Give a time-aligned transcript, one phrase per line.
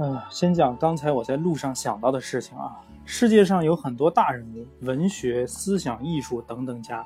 [0.00, 2.76] 嗯，先讲刚才我在路上想到的事情啊。
[3.04, 7.04] 世界上有很多大人物，文学、思想、艺术等等家。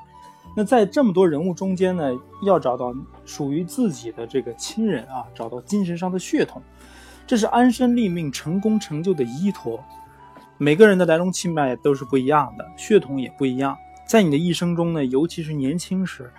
[0.55, 2.13] 那在这么多人物中间呢，
[2.45, 2.93] 要找到
[3.25, 6.61] 属于自己的这个亲人啊，找到精神上的血统，
[7.27, 9.83] 这是安身立命、成功成就的依托。
[10.59, 13.75] 每个人的来龙去脉都是不一样的，血统也不一样。
[14.07, 16.31] 在你的一生中呢，尤其是年轻时，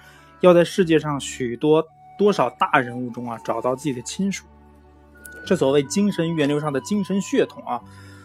[0.42, 1.84] 要在世界上许多
[2.16, 4.46] 多少大人物中啊，找到自己的亲属。
[5.46, 7.82] 这所谓精神源流上的精神血统啊，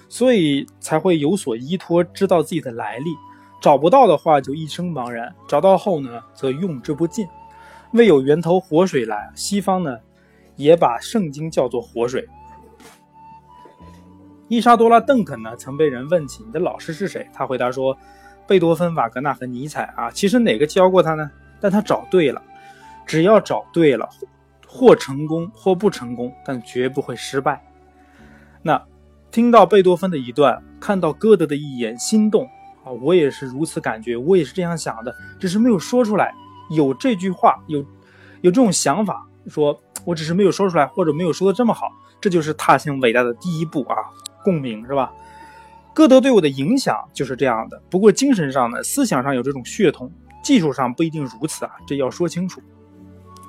[0.08, 3.10] 所以才会有所依托，知道自己的来历。
[3.60, 7.26] 找不到的话，就一生茫然；找到后呢，则用之不尽。
[7.92, 9.98] 未有源头活水来，西方呢，
[10.56, 12.28] 也把圣经叫做活水。
[14.46, 17.98] 伊莎多拉·邓肯呢，曾被人问起你的老师是谁，他回答说：
[18.46, 20.10] 贝多芬、瓦格纳和尼采啊。
[20.10, 21.30] 其实哪个教过他呢？
[21.60, 22.40] 但他找对了，
[23.04, 24.08] 只要找对了。
[24.68, 27.64] 或成功或不成功，但绝不会失败。
[28.62, 28.80] 那
[29.30, 32.44] 听到贝多芬的一段，看到歌德的一眼，心动
[32.84, 32.92] 啊！
[33.02, 36.34] 我也是如此感觉，我也是这样想的，只是没有说出来。
[36.70, 37.80] 有这句话，有
[38.42, 43.96] 有这种想法，说我只是没有说出来，或者没有说的这么好，这就是踏向伟大的第一步啊！
[44.44, 45.10] 共鸣是吧？
[45.94, 47.82] 歌德对我的影响就是这样的。
[47.90, 52.62] 不过精神上呢，思想上有这种血统，技术上不一定如此啊，这要说清楚。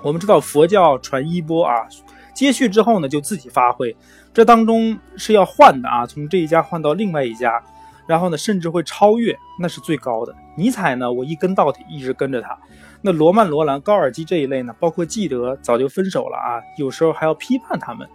[0.01, 1.87] 我们知道佛教传衣钵啊，
[2.33, 3.95] 接续之后呢，就自己发挥，
[4.33, 7.61] 这当中是要换的啊，从这一家换到另外一家，
[8.07, 10.33] 然后呢，甚至会超越，那是最高的。
[10.55, 12.57] 尼采呢，我一跟到底，一直跟着他。
[13.01, 18.07] 那罗曼·罗兰、高尔基这一类呢，包括纪德，早就分手了啊，有时候还要批判他们。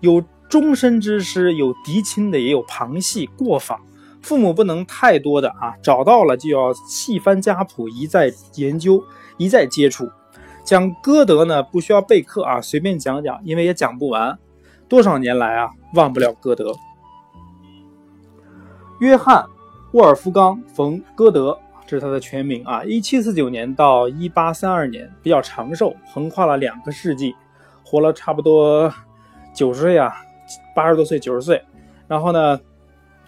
[0.00, 3.80] 有终身之师，有嫡亲的，也有旁系过访。
[4.20, 9.02] 父母不能太多的啊，找到了就要细翻家谱，一再研究，
[9.36, 10.08] 一再接触。
[10.64, 14.38] 讲歌德呢，不需要备课啊，随便讲讲，因为也讲不完。
[14.88, 16.74] 多少年来啊，忘不了歌德。
[18.98, 19.44] 约翰·
[19.92, 22.82] 沃尔夫冈·冯·歌德，这是他的全名啊。
[22.82, 27.34] 一七四九年到一八三二年，比较长寿，横跨了两个世纪，
[27.84, 28.90] 活了差不多
[29.54, 30.14] 九十岁啊，
[30.74, 31.62] 八十多岁，九十岁。
[32.08, 32.58] 然后呢，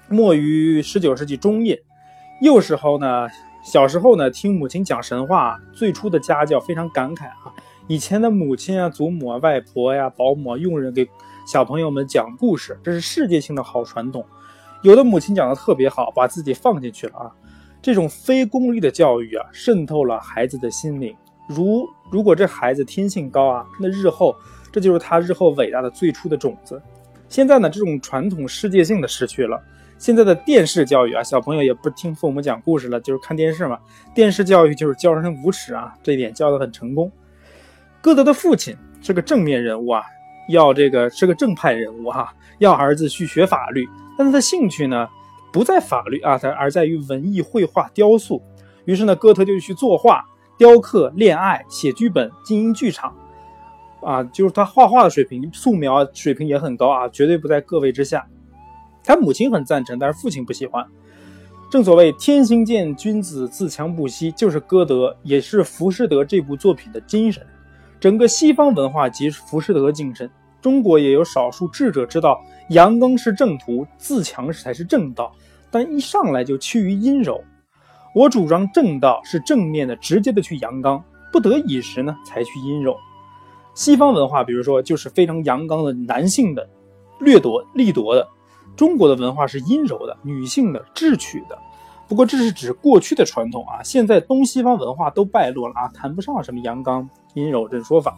[0.09, 1.83] 没于十九世纪中叶，
[2.41, 3.29] 幼时候呢。
[3.67, 7.53] 小时候呢，听母亲讲神话，最初的家教非常感慨啊。
[7.89, 11.05] 以前的母亲啊、祖母啊、外婆呀、保姆啊、佣人给
[11.49, 14.25] 小朋友们讲故事，这是世界性的好传统。
[14.83, 17.33] 有的母亲讲的特别好，把自己放进去了啊。
[17.83, 21.13] 这种非功利的教育啊，渗透了孩子的心灵。
[21.49, 24.33] 如如果这孩子天性高啊，那日后
[24.71, 26.81] 这就是他日后伟大的最初的种子。
[27.29, 29.61] 现在呢，这种传统世界性的失去了。
[29.99, 33.79] 现在的电视教育啊，小朋友也不听父母讲故事了，就是看电视嘛。
[34.15, 37.11] 电视教育就是教人无耻啊，这一点教的很成功。
[38.03, 40.03] 歌德的父亲是个正面人物啊，
[40.51, 45.09] 要这个是个正派人物哈，要儿子去学法律，但他的兴趣呢
[45.51, 48.43] 不在法律啊，他而在于文艺、绘画、雕塑。
[48.85, 50.25] 于是呢，歌德就去作画、
[50.59, 53.17] 雕刻、恋爱、写剧本、经营剧场
[54.03, 58.25] 啊，就是他画画的水平、素描水平也很高啊，绝对不在个位之下。
[59.07, 60.85] 他母亲很赞成，但是父亲不喜欢。
[61.71, 67.45] 正所谓“天行健，君子自强不息”，就是歌德，也是浮士德这部作品的精神。
[67.99, 70.31] 整个西方文化即浮士德精神。
[70.61, 72.41] 中国也有少数智者知道
[72.71, 75.33] 阳刚是正途，自强才是正道，
[75.71, 77.43] 但一上来就趋于阴柔。
[78.15, 81.03] 我主张正道是正面的、直接的去阳刚，
[81.33, 82.97] 不得已时呢才去阴柔。
[83.75, 86.69] 西方文化，比如说就是非常阳刚的、男性的、
[87.21, 88.27] 掠夺、利夺的。
[88.77, 91.59] 中国的文化是阴柔的、女性的、智取的，
[92.07, 93.83] 不过这是指过去的传统啊。
[93.83, 98.17] 现在东西方文化都败落了啊，谈不上什么阳刚、阴柔这说法。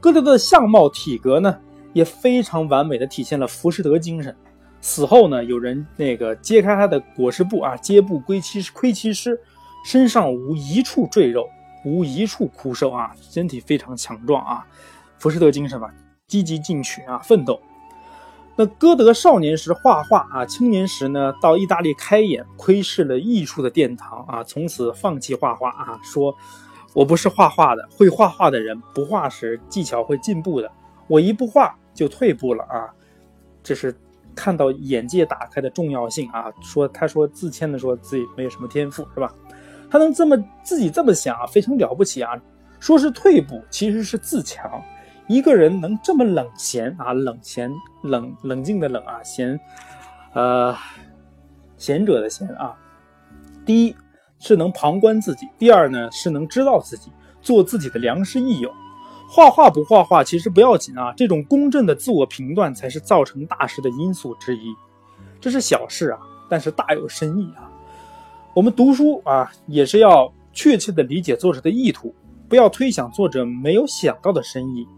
[0.00, 1.56] 歌德的相貌体格呢，
[1.92, 4.34] 也非常完美的体现了浮士德精神。
[4.80, 9.38] 死后呢，有人那个揭开他的裹尸布啊，揭布归其窥其尸，
[9.84, 11.48] 身上无一处赘肉，
[11.84, 14.66] 无一处枯瘦啊，身体非常强壮啊。
[15.18, 15.90] 浮士德精神嘛，
[16.26, 17.60] 积极进取啊，奋斗。
[18.60, 26.36] 那歌德少年时画画啊，青年时呢到意大利开眼，窥视了艺术的殿堂啊，从此放弃画画啊，说
[26.92, 30.70] 我不是画画的，会画画的人不画时技巧会进步的，
[31.06, 32.92] 我一不画就退步了啊，
[33.62, 33.98] 这是
[34.34, 36.52] 看到眼界打开的重要性啊。
[36.60, 39.34] 说他说自谦的说自己没有什么天赋是吧？
[39.90, 42.38] 他能这么自己这么想啊，非常了不起啊。
[42.78, 44.70] 说是退步，其实是自强。
[45.30, 47.72] 一个人能这么冷闲啊，冷闲
[48.02, 49.60] 冷冷静的冷啊，闲，
[50.32, 50.76] 呃，
[51.76, 52.76] 贤者的贤啊。
[53.64, 53.94] 第一
[54.40, 58.74] 是能旁观自己，第二呢是能知道自己，做自己的良师益友。
[59.28, 64.74] 画画不画画其实不要紧啊，这种公正的自我评断才是造成大事的因素之一。
[65.40, 66.18] 这是小事啊，
[66.48, 67.70] 但是大有深意啊。
[68.52, 72.12] 我们读书啊，也是要确切的理解作者的意图，
[72.48, 74.88] 不要推想作者没有想到的深意。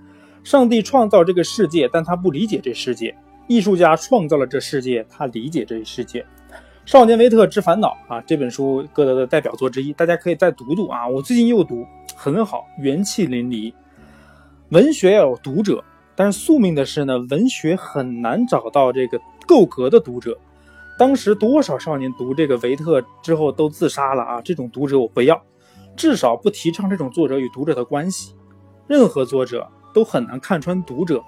[0.45, 3.15] 上帝创造这个世界，但他不理解这世界；
[3.47, 6.21] 艺术家创造了这世界，他理解这一世界。
[6.85, 11.07] 《少年维特之烦恼》啊，这本书歌德的代表作之一，大家可以再读读啊。
[11.07, 11.87] 我最近又读，
[12.17, 13.73] 很好，元气淋漓。
[14.71, 15.85] 文学要有读者，
[16.17, 20.37] 但是宿命的是呢，文学很难找到这个够格的读者。
[20.99, 24.41] 当时多少少年读这个维特之后都自杀了啊！
[24.43, 25.41] 这种读者我不要，
[25.97, 28.35] 至少不提倡这种作者与读者的关系。
[28.89, 31.23] 任何作者都很难看穿读者。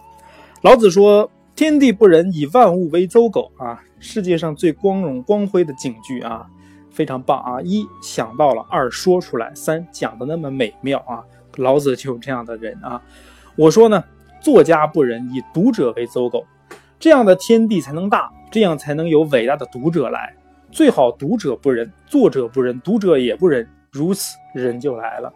[0.63, 1.31] 老子说。
[1.57, 3.81] 天地不仁，以万物为刍狗啊！
[4.01, 6.45] 世界上最光荣光辉的警句啊，
[6.91, 7.63] 非常棒啊！
[7.63, 11.23] 一想到了，二说出来，三讲的那么美妙啊！
[11.55, 13.01] 老子就有这样的人啊！
[13.55, 14.03] 我说呢，
[14.41, 16.45] 作家不仁，以读者为刍狗，
[16.99, 20.35] 这样的天地才能大，这样才能有伟大的读者来。
[20.73, 25.33] 最好读者不仁，作者不仁，读者也不仁，如此人就来了。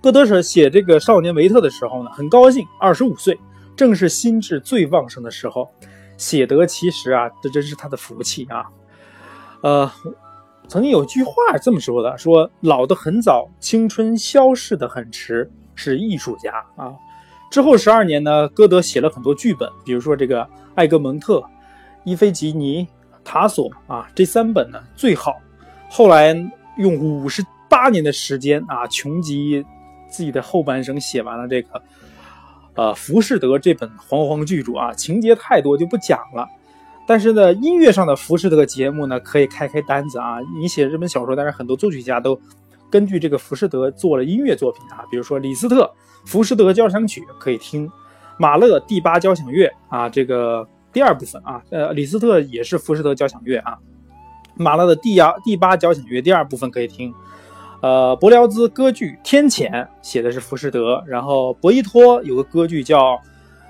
[0.00, 3.38] 歌德舍写这个少年维特的时候呢，很高兴，二十五岁。
[3.76, 5.68] 正是心智最旺盛的时候，
[6.16, 8.66] 写得其实啊，这真是他的福气啊。
[9.62, 9.90] 呃，
[10.66, 16.92] 曾经有句话这么说的：说老得很早，青春消逝的很迟，是艺术家啊。
[17.52, 20.42] 之后十二年呢，歌德写了很多剧本，比如说这个
[20.74, 21.38] 《艾格蒙特》
[22.04, 22.84] 《伊菲吉尼》
[23.24, 25.36] 《塔索》啊，这三本呢最好。
[25.88, 26.34] 后来
[26.78, 29.64] 用五十八年的时间啊，穷极
[30.10, 31.82] 自己的后半生，写完了这个。
[32.74, 36.46] 呃，《浮士德》这本煌煌巨著啊，情节太多就不讲了。
[37.08, 40.38] 但是呢，音乐上的《浮士德》节目呢，可以开开单子啊。
[40.60, 42.40] 你写这本小说，但是很多作曲家都
[42.88, 45.04] 根据这个《浮士德》做了音乐作品啊。
[45.10, 45.92] 比如说李斯特
[46.28, 47.90] 《浮士德交响曲》可以听，
[48.38, 53.76] 马勒第八交响乐啊，这个第二部分啊，呃，李斯特也是《浮士德交响乐》啊，
[54.54, 57.12] 马勒的第八第八交响乐第二部分可以听。
[57.80, 59.70] 呃，柏辽兹歌剧《天谴》
[60.02, 63.12] 写的是浮士德，然后博伊托有个歌剧叫《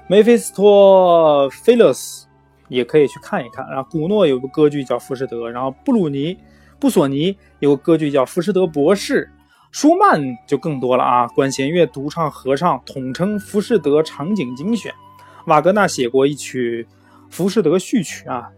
[0.06, 2.24] 梅菲斯托菲勒斯》，
[2.68, 3.68] 也可以去看一看。
[3.68, 6.38] 然后古诺有个歌剧叫《浮士德》，然后布鲁尼、
[6.80, 9.26] 布索尼有个歌剧叫《浮士德博士》，
[9.72, 14.90] 舒曼就更多了啊，管弦乐、独唱、合唱统称《浮士德场景精选》。
[15.44, 16.88] 瓦格纳写过一曲
[17.28, 18.48] 《浮士德序曲》啊，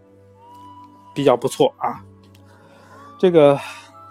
[1.13, 2.05] 比较不错啊，
[3.19, 3.59] 这个。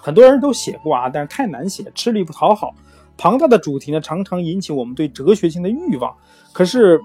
[0.01, 2.73] 很多人都写过啊，但是太难写，吃力不讨好。
[3.17, 6.15] 庞大的主题呢，常常引起我们对哲学性的欲望。
[6.53, 6.99] 可是，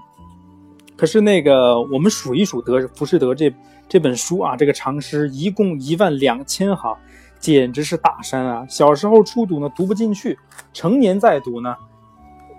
[0.95, 3.53] 可是那个我们数一数德《浮士德》这
[3.89, 6.97] 这本书啊，这个长诗一共一万两千行，
[7.37, 8.65] 简直是大山啊！
[8.69, 10.33] 小时候初读呢，读不进去；
[10.73, 11.75] 成年再读呢，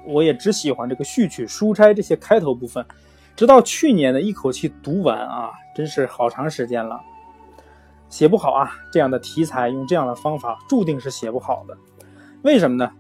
[0.07, 2.85] 我也只喜欢这个序曲、书斋这些开头部分。
[3.35, 7.01] 直到去年呢，一口气读完啊，真是好长时间了。
[8.09, 8.71] 写不好啊！
[8.93, 11.77] 这样的题材用这样的方法，注定是写不好的。
[12.43, 12.91] 为什么呢？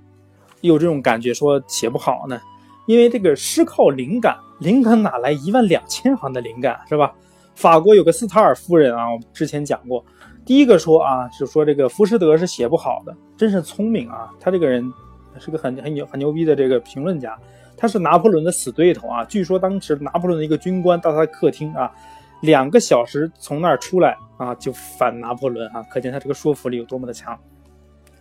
[0.62, 2.41] 有这种感觉说写不好呢？
[2.87, 7.14] 因为这个诗靠灵感，灵感哪来一万两千行的灵感是吧？
[7.55, 10.05] 法国有个斯塔尔夫人啊，我之前讲过，
[10.44, 14.31] 第一个说啊，就说这个浮士德是写不好的，真是聪明啊！
[14.41, 14.93] 他这个人
[15.39, 17.39] 是个很很牛很牛逼的这个评论家，
[17.77, 19.25] 他是拿破仑的死对头啊。
[19.25, 21.91] 据说当时拿破仑的一个军官到他的客厅啊。
[22.40, 27.38] 两个小时从那儿出来啊，就反拿破仑啊，可见他这个说服力有多么的强。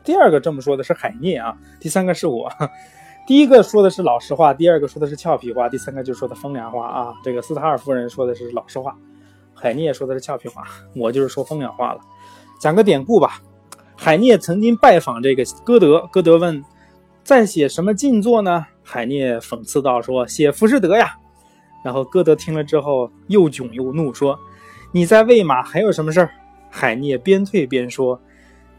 [0.03, 2.51] 第二个这么说的是海涅啊，第三个是我。
[3.27, 7.13] 第一个说的是老实话，第二个说的是俏皮话，第三个就说的风凉话啊。
[7.24, 8.95] 这个斯塔尔夫人说的是老实话，
[9.53, 10.63] 海涅说的是俏皮话，
[10.95, 12.00] 我就是说风凉话了。
[12.60, 13.41] 讲个典故吧，
[13.98, 16.63] 海涅曾经拜访这个歌德，歌德问
[17.24, 18.65] 在写什么静坐呢？
[18.84, 21.17] 海涅讽刺道说写浮士德呀。
[21.86, 24.39] 然后歌德听了之后又囧又怒，说
[24.92, 26.32] ：“你在喂马还有什么事儿？”
[26.68, 28.20] 海涅边退边说：“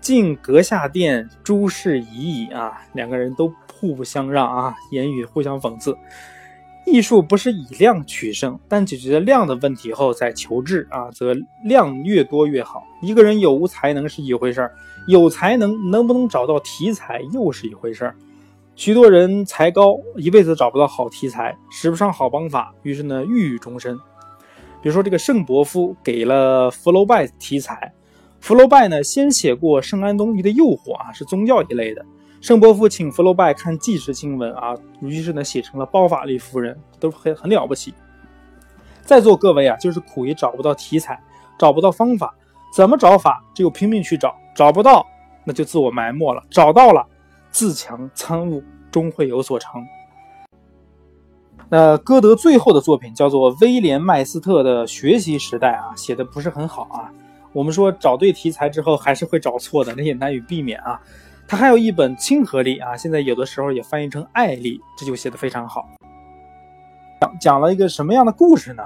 [0.02, 5.96] 进阁下殿，诸事已矣啊！”两个人都互不相让啊，言语互相讽刺。
[6.84, 11.32] 艺术不是以量取胜，但解决量的问题后再求质啊，则
[11.64, 12.82] 量越多越好。
[13.00, 14.72] 一个人有无才能是一回事儿，
[15.06, 18.16] 有才能能不能找到题材又是一回事儿。
[18.76, 23.96] 许多人才高，一辈子找不到好题材，使不上好方法，于是呢郁郁终身。
[24.82, 27.94] 比如说这个圣伯夫给了福楼拜题材，
[28.38, 32.04] 福楼拜呢先写过圣安东尼的诱惑啊，是宗教一类的。
[32.42, 37.94] 圣伯夫请福楼拜看纪实新闻啊，于是呢写成了包法利夫人，都很很了不起。
[39.00, 41.18] 在座各位啊，就是苦于找不到题材，
[41.58, 42.34] 找不到方法，
[42.74, 43.42] 怎么找法？
[43.54, 45.04] 只有拼命去找，找不到
[45.44, 47.06] 那就自我埋没了，找到了。
[47.56, 49.82] 自强参悟，终会有所成。
[51.70, 57.10] 那歌德最后的作品叫做《威廉麦斯特的学习时代》啊，写的不是很好啊。
[57.54, 61.00] 我们说找对题材之后还是会找错的，那也难以避免啊。
[61.48, 65.88] 他还有一本《亲和力》啊，现在有的时候也翻译成《爱丽》，这就写的非常好。
[67.22, 68.82] 讲讲了一个什么样的故事呢？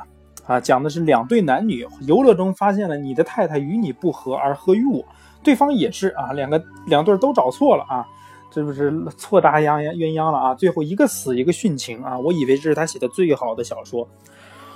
[0.47, 5.05] 啊，讲的是两对男女游乐中发现了你的太太与你不和而合于我，
[5.43, 8.07] 对方也是啊，两个两对都找错了啊。
[8.51, 10.55] 这不是错大鸳鸯鸳鸯了啊！
[10.55, 12.19] 最后一个死一个殉情啊！
[12.19, 14.09] 我以为这是他写的最好的小说。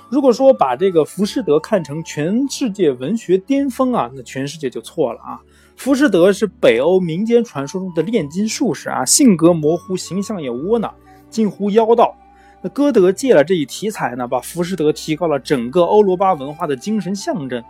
[0.09, 5.41] 如果说把这个浮士德看成全世界文学巅峰啊，那全世界就错了啊！
[5.75, 10.93] 浮士德是北欧民间传说中的炼金术士啊，性格模糊，形象也窝囊，
[11.29, 12.15] 近乎妖道。
[12.61, 17.61] 那歌德借了这一题材呢，把浮士德提高了整个欧罗巴文化的精神象征，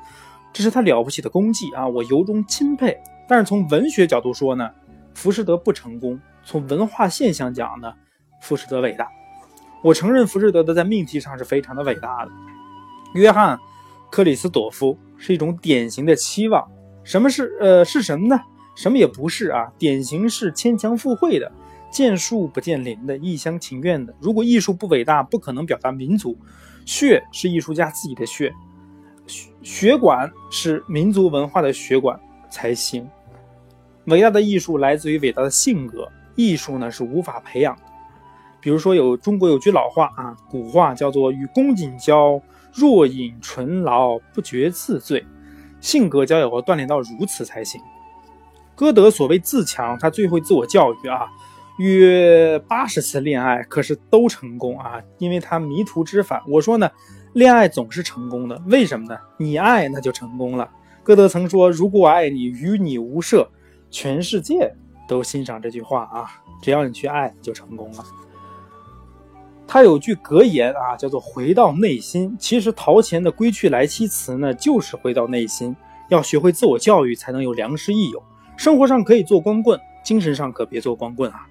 [0.53, 1.87] 这是他了不起的功绩啊！
[1.87, 2.95] 我由衷钦佩。
[3.27, 4.69] 但是从文学角度说呢？
[5.15, 7.91] 浮士德不成功，从文化现象讲呢，
[8.41, 9.07] 浮士德伟大。
[9.81, 12.31] 我承认浮士德的在命题上是非常的伟大的。
[13.13, 13.57] 约翰·
[14.11, 16.69] 克里斯朵夫是一种典型的期望，
[17.03, 18.39] 什么是呃是什么呢？
[18.75, 21.51] 什么也不是啊，典型是牵强附会的，
[21.89, 24.13] 见树不见林的，一厢情愿的。
[24.19, 26.37] 如果艺术不伟大，不可能表达民族。
[26.85, 28.53] 血是艺术家自己的血，
[29.63, 32.19] 血管是民族文化的血管
[32.49, 33.09] 才行。
[34.05, 37.81] 伟大的艺术来自于伟大的性格，艺术呢是无法培养的。
[38.59, 42.41] 比如说，有中国有句老话啊，古话叫做“与公瑾交，
[42.73, 45.25] 若饮醇醪，不觉自醉”。
[45.81, 47.79] 性格交友要锻炼到如此才行。
[48.75, 51.27] 歌德所谓自强，他最会自我教育啊，
[51.77, 56.41] 约八十次恋爱，可是都成功啊，因为他迷途知返。
[56.47, 56.89] 我说呢，
[57.33, 59.17] 恋爱总是成功的，为什么呢？
[59.37, 60.69] 你爱那就成功了。
[61.03, 63.47] 歌德曾说：“如果我爱你，与你无涉。”
[63.89, 64.73] 全世界
[65.07, 66.31] 都欣赏这句话啊！
[66.61, 68.03] 只要你去爱，就成功了。
[69.67, 72.35] 他有句格言啊，叫做“回到内心”。
[72.39, 75.75] 其实陶潜的“归去来兮辞”呢，就是回到内心。
[76.09, 78.21] 要学会自我教育，才能有良师益友。
[78.57, 81.47] 生活上可以做光棍，精神上可别做光棍啊！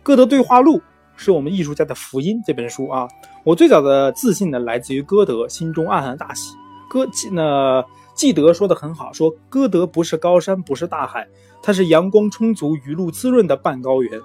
[0.02, 0.78] 《歌德对话录》
[1.16, 2.42] 是我们艺术家的福音。
[2.46, 3.08] 这本书啊，
[3.44, 6.54] 我最早的自信呢，来自于歌德，心中暗暗大喜。
[6.88, 7.84] 歌那。
[8.16, 11.28] 纪德说的很好，说歌德不是高山，不是大海，
[11.62, 14.20] 他是阳光充足、雨露滋润的半高原。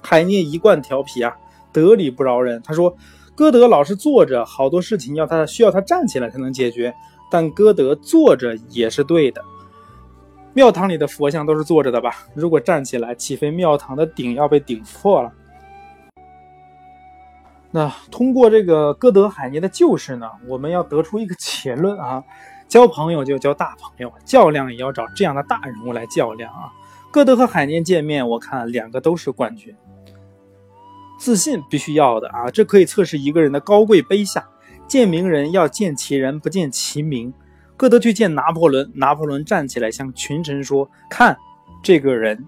[0.00, 1.36] 海涅一贯调皮啊，
[1.72, 2.62] 得理不饶人。
[2.64, 2.96] 他说，
[3.34, 6.94] 歌德老是坐着，好多事情要他需要他站起来才能解决，
[7.28, 9.44] 但歌德坐着也是对的。
[10.54, 12.12] 庙堂里的佛像都是坐着的吧？
[12.34, 15.32] 如果站起来，岂非庙堂的顶要被顶破了？
[17.72, 22.22] 那通过这个歌德、海涅的旧事呢，我们要得出一个结论啊。
[22.68, 26.70] 交朋友就交大朋友，较量也要找这样的大人物来较量啊！
[27.10, 29.74] 歌德和海涅见面，我看两个都是冠军。
[31.18, 34.46] 自信必须要的啊，这可以测试一个人的高贵卑下。
[34.86, 37.32] 见名人要见其人，不见其名。
[37.76, 41.36] 歌德去见拿破仑，拿破仑站起来向群臣说：“看
[41.82, 42.46] 这个人。”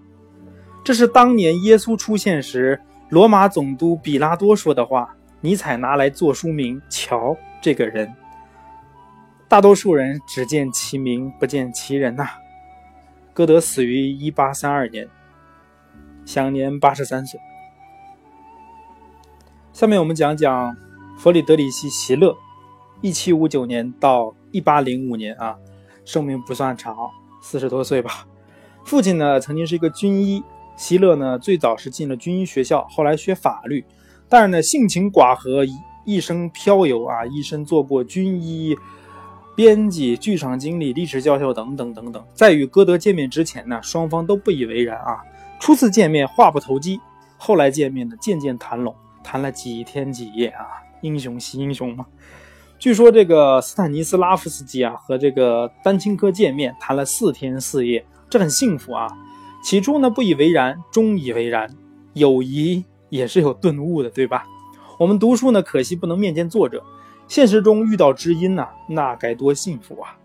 [0.83, 5.15] 这是当年耶稣出现时，罗马总督比拉多说的话。
[5.39, 8.11] 尼采拿来做书名：“瞧这个人。”
[9.51, 12.25] 大多数人只见其名不见其人呐。
[13.33, 15.09] 歌德死于一八三二年，
[16.23, 17.37] 享年八十三岁。
[19.73, 20.73] 下面我们讲讲
[21.17, 22.33] 弗里德里希·席勒，
[23.01, 25.57] 一七五九年到一八零五年啊，
[26.05, 26.95] 寿命不算长，
[27.41, 28.25] 四十多岁吧。
[28.85, 30.41] 父亲呢曾经是一个军医，
[30.77, 33.83] 席勒呢最早是进了军医学校，后来学法律，
[34.29, 35.65] 但是呢性情寡合，
[36.05, 38.77] 一生漂游啊，一生做过军医。
[39.61, 45.19] 编辑、剧场经理、历史教授等等等等，在与歌德见面之前呢，双方都不以为然啊。
[45.59, 46.99] 初次见面话不投机，
[47.37, 50.65] 后来见面呢，渐渐谈拢，谈了几天几夜啊。
[51.01, 52.07] 英雄惜英雄嘛。
[52.79, 59.07] 据说这个斯坦尼斯拉夫斯基啊和这个丹青科见面谈了四天四夜，这很幸福啊。
[59.63, 61.69] 起初呢不以为然，终以为然。
[62.15, 64.43] 友谊也是有顿悟的，对吧？
[64.97, 66.83] 我们读书呢，可惜不能面见作者。
[67.31, 70.17] 现实中遇到知音呐，那该多幸福啊！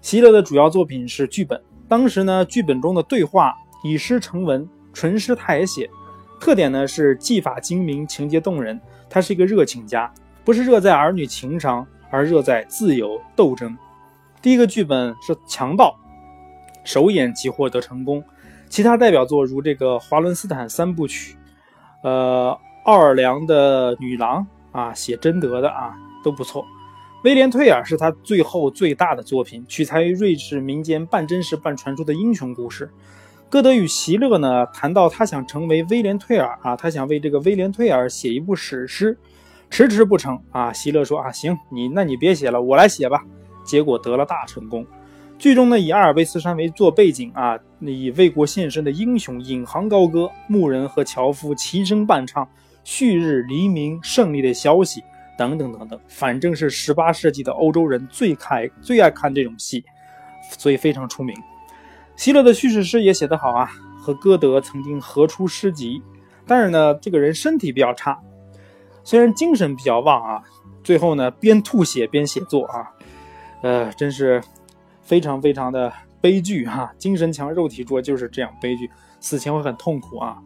[0.00, 3.54] 席勒的主要作品是剧本，当时呢，剧本中的对话
[3.84, 5.90] 以诗成文，纯诗他也写，
[6.40, 8.80] 特点呢是技法精明，情节动人。
[9.10, 10.10] 他是一个热情家，
[10.42, 13.76] 不是热在儿女情长，而热在自由斗争。
[14.40, 15.94] 第一个剧本是《强盗》，
[16.90, 18.24] 首演即获得成功。
[18.70, 21.34] 其他代表作如这个《华伦斯坦三部曲》，
[22.08, 25.94] 呃，奥尔良的女郎啊，写贞德的啊。
[26.26, 26.66] 都不错，
[27.22, 32.90] 威廉·退尔是他最后最大的作品，取材于瑞士民间半真实半传说的英雄故事。
[33.48, 39.16] 歌德与席勒呢谈到他想成为威廉·退尔啊，他想为这个威廉·退尔写一部史诗。
[39.70, 40.72] 迟迟不成啊。
[40.72, 43.22] 席勒说啊，行，你那你别写了，我来写吧。
[43.64, 44.84] 结果得了大成功。
[45.38, 52.48] 剧中呢，以阿尔卑斯山为做背景啊，以为国献身的英雄引吭高歌，牧人和樵夫齐声伴唱
[52.82, 55.04] 旭日黎明胜利的消息，
[55.36, 59.84] 等等等等，反正是十八世纪的欧洲人最开最爱看这种戏，
[60.58, 61.34] 所以非常出名。
[62.16, 66.02] 希勒的叙事诗也写得好啊，和歌德曾经合出诗集，
[66.46, 68.18] 但是呢，这个人身体比较差，
[69.04, 70.42] 虽然精神比较旺啊，
[70.82, 72.90] 最后呢边吐血边写作啊，
[73.62, 74.42] 呃，真是。
[75.02, 78.90] 非常非常的悲剧哈，精神强肉体弱就是这样悲剧，
[79.20, 80.36] 死前会很痛苦啊。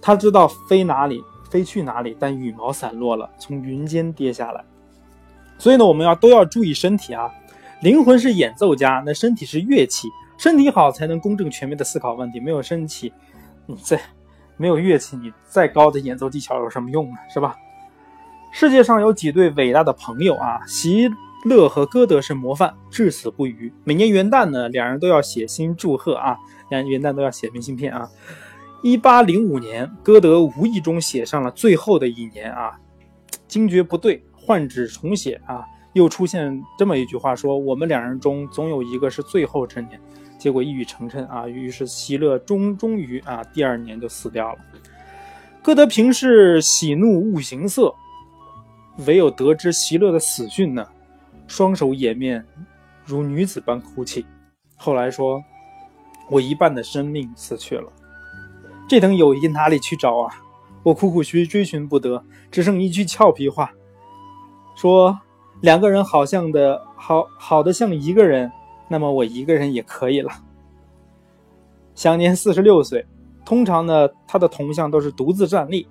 [0.00, 4.64] 他知道飞哪里飞去哪里，但羽毛散落了，从云间跌下来。
[5.58, 7.30] 所以呢，我们要都要注意身体啊。
[7.82, 12.40] 灵魂是演奏家，那身体是乐器，身体好才能公正全面的思考问题。
[12.40, 13.12] 没有身体，
[13.66, 14.00] 你再
[14.56, 17.16] 没有乐器，你再高的演奏技巧有什么用呢？
[17.32, 17.56] 是吧？
[18.50, 21.08] 世界上有几对伟大的朋友啊，席
[21.44, 23.72] 勒和歌德是模范，至死不渝。
[23.84, 26.36] 每年元旦呢，两人都要写信祝贺啊，
[26.70, 28.08] 两元旦都要写明信片啊。
[28.82, 32.78] 一八零五年，歌德无意中写上了最后的一年啊，
[33.48, 40.00] 惊觉不对，换纸重写啊，又出现这么一句话说：“我们两人中总有一个是最后之年。”
[40.38, 44.58] 结果一语成谶啊，于是席勒终终于啊，第二年就死掉了。
[45.60, 47.92] 歌德平时喜怒勿形色，
[49.06, 50.86] 唯有得知席勒的死讯呢。
[51.48, 52.44] 双手掩面，
[53.04, 54.24] 如女子般哭泣。
[54.76, 55.42] 后来说
[56.30, 57.90] ：“我一半的生命死去了，
[58.88, 60.34] 这等友谊哪里去找啊？
[60.82, 63.70] 我苦苦寻追寻不得，只剩一句俏皮话，
[64.74, 65.18] 说
[65.60, 68.50] 两个人好像的好好的像一个人，
[68.88, 70.30] 那么我一个人也可以了。”
[71.94, 73.04] 享年四十六岁。
[73.44, 75.88] 通常呢，他的铜像都是独自站立，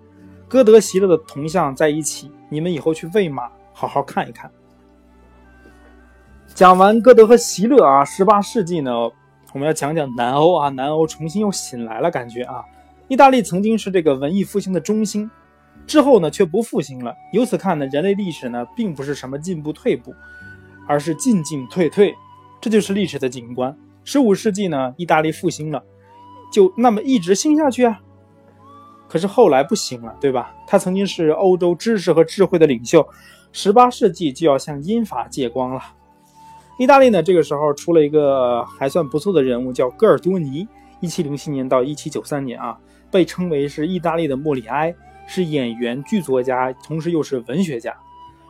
[0.48, 2.32] 歌德、席勒的铜像在一起。
[2.50, 4.52] 你们以后去喂马，好好看一看。
[6.54, 8.92] 讲完歌德和席勒啊，十八世纪呢，
[9.54, 12.64] 我们要讲讲南欧啊，南欧重新又醒来了，感觉啊，
[13.08, 15.30] 意大利曾经是这个文艺复兴的中心，
[15.86, 17.16] 之后呢却不复兴了。
[17.32, 20.14] 由此看呢，人类历史呢并不是什么进步退步，
[20.88, 22.14] 而是进进退退，
[22.60, 23.76] 这就是历史的景观。
[24.04, 25.82] 十五世纪呢，意大利复兴了，
[26.52, 28.00] 就那么一直兴下去啊。
[29.08, 30.54] 可是后来不行了，对吧？
[30.68, 33.08] 他曾经是欧洲知识和智慧的领袖，
[33.54, 35.82] 十八世纪就要向英法借光了。
[36.78, 40.68] 意大利呢，这个时候出了一个还算不错的人物，叫戈尔多尼。
[41.00, 42.76] 一七零七年到一七九三年啊，
[43.12, 44.94] 被称为是意大利的莫里埃，
[45.28, 47.96] 是演员、剧作家，同时又是文学家。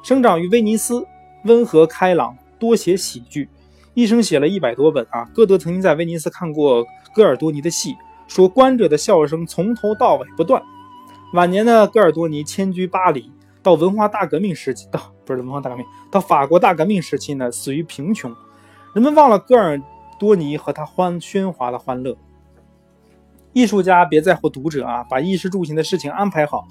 [0.04, 1.06] 生长于威尼斯，
[1.46, 3.50] 温和开朗，多写喜剧，
[3.94, 5.26] 一生写了一百多本啊。
[5.34, 7.96] 歌德曾经在威尼斯看过戈尔多尼的戏，
[8.28, 10.62] 说观者的笑声从头到尾不断。
[11.34, 13.32] 晚年呢，戈尔多尼迁居巴黎。
[13.64, 18.34] 到文化大革命时期，到不是文化大革命，到法国大革命时期呢，死于贫穷。
[18.94, 19.78] 人们忘了戈尔
[20.18, 22.16] 多尼和他欢喧哗的欢乐。
[23.58, 26.68] 艺术家别在乎读者啊，把衣食住行的事情安排好，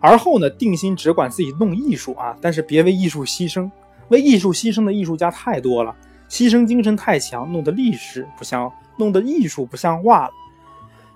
[0.00, 3.70] 而后呢，定心只管自己弄艺术啊，但是别为艺术牺牲。
[4.08, 5.94] 为艺术牺牲的艺术家太多了，
[6.28, 10.30] 牺牲精神太强，弄得历史不像，弄得艺术不像话了。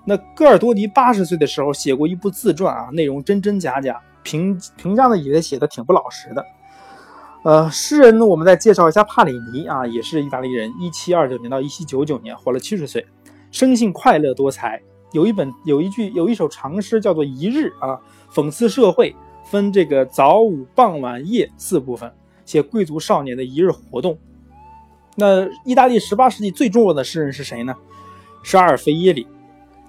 [0.05, 4.01] 那戈尔多迪八十岁的时候写过一部自传啊，内容真真假假。
[4.23, 6.47] 评评价呢也写的挺不老实的，
[7.43, 13.05] 呃，诗人呢，我们再介绍一下帕里尼啊，也是意大利人，一七二九年到一七九九年，活了七十岁，
[13.51, 14.79] 生性快乐多才，
[15.13, 18.01] 有一本有一句有一首长诗叫做《一日》啊，
[18.33, 22.13] 讽刺社会，分这个早午傍晚夜四部分，
[22.45, 24.17] 写贵族少年的一日活动。
[25.17, 27.75] 那意大利十八世纪最重要的诗人是谁呢？
[28.43, 29.27] 是阿尔菲耶里，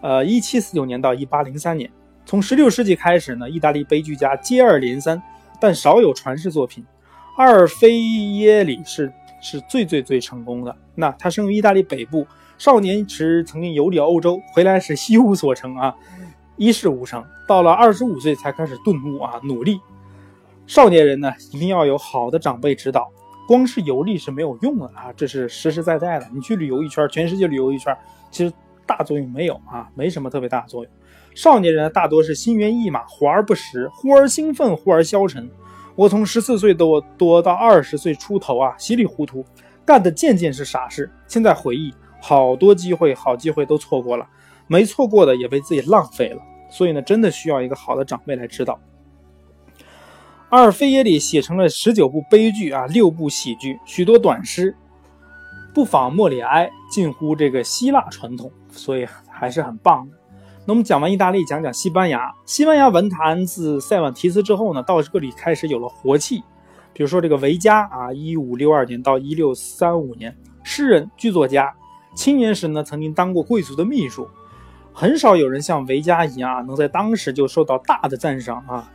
[0.02, 1.90] 呃，一七四九年到一八零三年。
[2.26, 5.22] 从16世纪开始呢，意大利悲剧家接二连三，
[5.60, 6.84] 但少有传世作品。
[7.38, 8.00] 阿尔菲
[8.34, 10.76] 耶里是是最最最成功的。
[10.96, 12.28] 那他生于意大利北部，
[12.62, 15.95] 少年时曾经游历欧洲，回来时一无所成啊，
[16.58, 17.26] 一事无成。
[17.47, 19.82] 到了二十五岁才开始顿悟啊，努力。
[20.67, 23.12] 少年人呢，一定要有好的长辈指导，
[23.47, 26.30] 光是游历是没有用的啊，这是实实在在的。
[26.32, 27.97] 你去旅游一圈，全世界旅游一圈，
[28.30, 28.54] 其实
[28.86, 30.93] 大作用没有啊，没什么特别大的作用。
[31.34, 35.50] 少年人大多是心猿意马，活而不实，忽而兴奋，忽而消沉。
[35.95, 39.43] 我从十四岁多多到二十岁出头啊，稀里糊涂，
[39.84, 41.10] 干的件件是傻事。
[41.28, 41.91] 现在回忆，
[42.22, 44.26] 好多机会，好机会都错过了，
[44.68, 46.42] 没错过的也被自己浪费了。
[46.70, 48.80] 所以呢，真的需要一个好的长辈来指导。
[50.50, 54.76] 阿尔菲耶里写成了十九部悲剧啊，六部喜剧，许多短诗，
[55.74, 60.18] 不仿莫里埃，近乎这个希腊传统，所以还是很棒的。
[60.66, 62.32] 那我们讲完意大利，讲讲西班牙。
[62.46, 66.44] 西班牙文坛自塞万提斯之后呢，到这里开始有了活气。
[66.94, 71.74] 比如说这个维加啊，一五六二年到一六三五年，诗人、剧作家，
[72.15, 74.28] 青年时呢曾经当过贵族的秘书。
[74.93, 78.91] 很少有人像维加一样啊，能在当时就受到大的赞赏啊。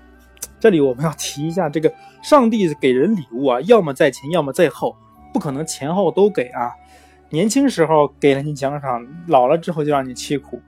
[0.61, 4.95] 这里我们要提一下，这个上帝给人礼物啊，要么在前，要么在后，
[5.33, 6.71] 不可能前后都给啊。
[7.31, 10.61] 年轻时候给了你奖赏，老了之后就让你吃苦。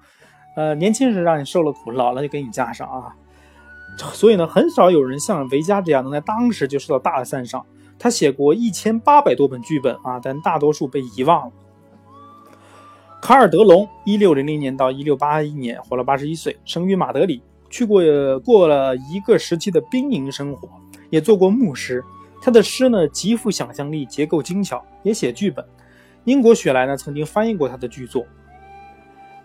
[0.56, 3.14] 呃，年轻时让你受了苦，老了就给你加上啊。
[3.98, 7.66] 所以呢，很少有人像维加这样能在当时就受到大的赞赏。
[7.98, 11.52] 他写过一千八百多本剧本啊，但大多数被遗忘了。
[13.20, 18.00] 卡尔德隆，一六零零年到一六八一年，活了八十一岁，生于马德里，去过
[18.40, 20.68] 过了一个时期的兵营生活，
[21.10, 22.02] 也做过牧师。
[22.40, 25.64] 他的诗呢，极富想象力，结构精巧，也写剧本。
[26.24, 28.24] 英国雪莱呢，曾经翻译过他的剧作。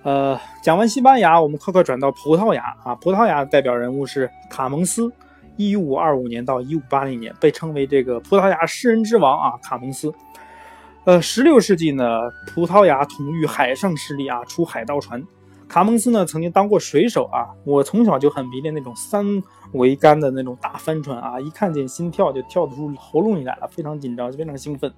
[0.04, 2.94] 呃，讲完西班牙，我们快快转到葡萄牙啊。
[2.96, 5.12] 葡萄牙的代表人物是卡蒙斯，
[5.56, 9.58] 一五二五年到一五八零年，被称为这个葡萄牙诗人之王啊。
[9.64, 10.14] 卡蒙斯，
[11.06, 12.06] 呃，十六世纪呢，
[12.48, 15.22] 葡萄牙统御海上势力啊，出海盗船。
[15.68, 17.50] 卡蒙斯呢，曾经当过水手啊。
[17.66, 19.26] 我从小就很迷恋那种三
[19.74, 24.94] 桅杆的那种大帆船啊，一看见心跳就跳得出喉咙里来了，非常紧张，非常兴奋。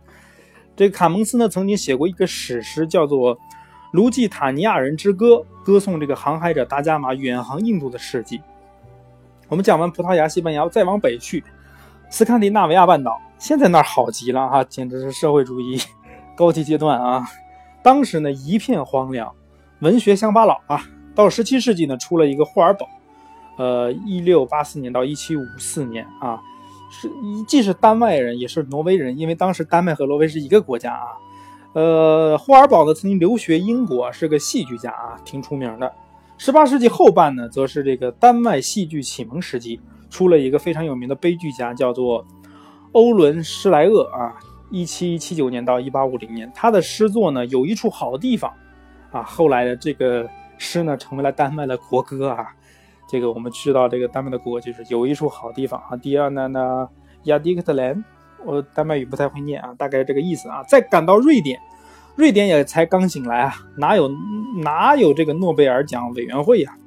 [0.75, 3.37] 这卡蒙斯呢，曾经写过一个史诗，叫做。
[3.91, 8.41] 卢基塔尼亚人之歌，歌颂这个航海者达伽马远航印度的事迹。
[9.47, 11.41] 我们讲完葡萄牙、西班牙，再往北去，
[12.09, 15.79] 斯堪的纳维亚半岛，现在那儿好极了哈，简直是社会主义
[16.35, 17.27] 高级阶段啊！
[17.83, 19.31] 当时呢一片荒凉，
[19.79, 20.83] 文学乡巴佬啊。
[21.13, 22.87] 到十七世纪呢，出了一个霍尔堡，
[23.57, 26.41] 呃，一六八四年到一七五四年啊，
[26.91, 27.09] 是
[27.47, 31.07] 既是丹麦人，也是挪威人，因为当时丹麦和挪威是一个国家啊。
[31.73, 35.93] 呃，霍尔堡呢曾经留学英国，是个戏剧家啊，挺出名的。
[36.37, 42.25] 十八世纪后半呢，则是这个丹麦戏剧启蒙时期，出了一个非常有名的悲剧家，叫做
[42.95, 44.34] 欧伦施莱厄啊，
[44.71, 48.49] 一七七九年到一八五零年，他的诗作呢有一处好地方
[49.12, 50.25] 啊，后来的这个
[50.58, 52.47] 诗呢成为了丹麦的国歌啊。
[53.10, 55.97] 这个我们知道，这个丹麦的国歌就是有一处好地方啊。
[55.97, 56.88] 第二呢呢，
[57.23, 58.03] 亚迪克特兰。
[58.45, 60.63] 我丹麦语不太会念啊，大概这个意思啊。
[60.63, 61.60] 再赶到瑞典，
[62.15, 64.10] 瑞典也才刚醒来啊，哪有
[64.63, 66.77] 哪有这个诺贝尔奖委员会呀？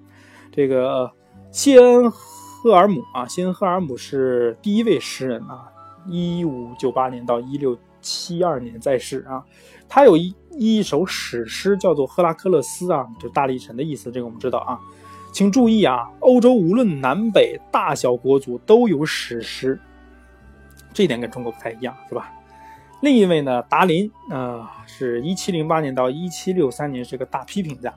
[0.53, 1.11] 这个
[1.51, 5.69] 谢恩赫尔姆啊，谢恩赫尔姆是第一位诗人啊，
[6.09, 9.45] 一五九八年到一六七二年在世啊。
[9.89, 14.79] 他有一一首史诗叫做《赫拉克勒斯》啊，就大力神的意思，这个我们知道啊。
[15.33, 19.79] 请注意啊，欧洲无论南北大小国族都有史诗。
[20.93, 22.33] 这点跟中国不太一样，是吧？
[23.03, 27.95] 另一位呢，达林，呃，是一七零八年到一七六三年，是个大批评家、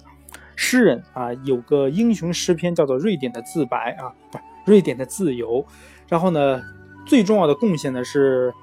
[0.56, 5.64] 诗人啊，有个英雄诗篇叫做《瑞典的自白》啊，不是《瑞典的自由》。
[6.08, 6.62] 然后呢，
[7.06, 8.54] 最重要的贡献呢是，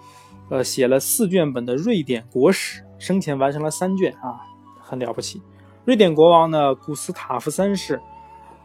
[0.49, 4.41] 呃，写了四卷本的瑞典国史，生前完成了三卷啊，
[4.81, 5.43] 很了不起。
[5.85, 8.01] 瑞典国王呢，古斯塔夫三世。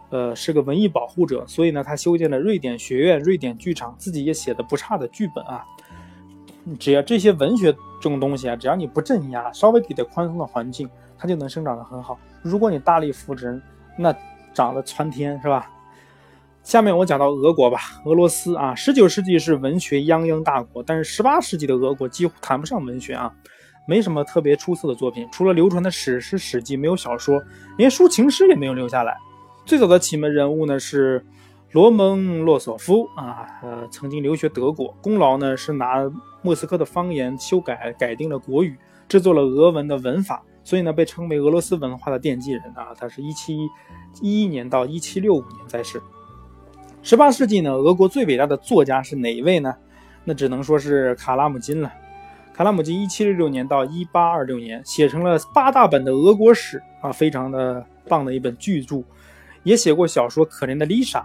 [0.09, 5.65] 呃，是个文艺保护者，所以呢，他修建了瑞典学院、瑞典剧场，自己也写的不差的剧本啊。
[6.77, 12.19] 只要这些文学这种东西啊，只要你不镇压，稍微给点宽松的环境，它就能生长得很好。
[12.43, 13.59] 如果你大力扶持，
[13.97, 14.15] 那
[14.53, 15.67] 长得窜天，是吧？
[16.63, 23.31] 下面我讲到俄国吧，俄罗斯啊，十九世纪是文学泱泱大国，但是十八世纪的俄国几乎谈不上文学啊，
[23.85, 27.43] 没什么特别出色的作品，除了流传的史诗《史记》，没有小说，
[27.77, 29.13] 连抒情诗也没有留下来。
[29.65, 31.25] 最早的启蒙人物呢是
[31.71, 36.09] 罗蒙洛索夫啊，呃，曾经留学德国，功劳呢是拿
[36.41, 38.77] 莫斯科的方言修改改定了国语，
[39.09, 42.95] 制作了俄文的文法，所以呢被称为俄罗斯文化的奠基人啊。
[42.97, 43.57] 他是一七
[44.21, 46.01] 一一年到一七六五年在世。
[47.05, 49.75] 十八世纪呢，俄国最伟大的作家是哪一位呢？
[50.23, 51.91] 那只能说是卡拉姆金了。
[52.53, 59.03] 卡拉姆金一七六六年到一八二六年，写成了八大本的俄国史啊，非常的棒的一本巨著。
[59.63, 61.19] 也写过小说《可怜的丽莎》，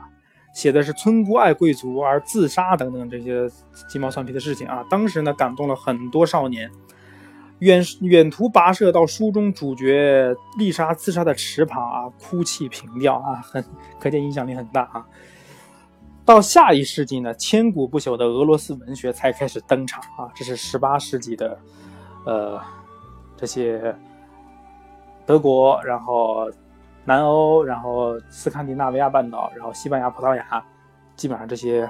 [0.52, 3.48] 写的是村姑爱贵族而自杀等等这些
[3.88, 4.84] 鸡毛蒜皮的事情啊。
[4.90, 6.68] 当时呢，感动了很多少年。
[7.60, 13.64] 远远途跋涉到书中主角丽莎自杀的池旁啊，哭泣凭吊啊，很
[14.00, 15.06] 可见影响力很大啊。
[16.28, 20.30] 到下一世纪呢，千古不朽的俄罗斯文学才开始登场啊。
[20.34, 21.58] 这是十八世纪的，
[22.26, 22.60] 呃，
[23.34, 23.96] 这些
[25.24, 26.50] 德国，然后。
[27.04, 30.62] 南欧，然后斯堪的纳维亚半岛，然后西班牙、葡萄牙，
[31.16, 31.88] 基本上这些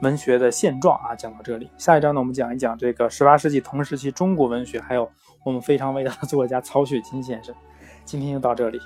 [0.00, 1.70] 文学的现状啊，讲到这里。
[1.78, 5.08] 下一章呢，我们讲一讲这个十八世纪同时期中国文学，还有
[5.44, 7.54] 我们非常伟大的作家曹雪芹先生。
[8.04, 8.80] 今天就到这里。